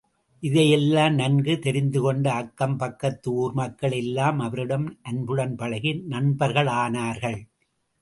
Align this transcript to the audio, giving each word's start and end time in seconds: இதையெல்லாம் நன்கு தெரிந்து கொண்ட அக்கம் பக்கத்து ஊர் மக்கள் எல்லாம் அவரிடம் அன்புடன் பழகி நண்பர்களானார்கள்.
இதையெல்லாம் 0.43 1.13
நன்கு 1.13 1.59
தெரிந்து 1.59 2.01
கொண்ட 2.01 2.25
அக்கம் 2.33 2.75
பக்கத்து 2.77 3.31
ஊர் 3.33 3.53
மக்கள் 3.53 3.91
எல்லாம் 3.91 4.39
அவரிடம் 4.39 4.99
அன்புடன் 5.03 5.55
பழகி 5.55 5.93
நண்பர்களானார்கள். 6.09 7.41